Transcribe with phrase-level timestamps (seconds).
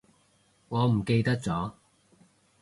[0.69, 1.73] 我唔記得咗